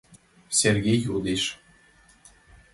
[0.59, 1.43] —Сергей йодеш.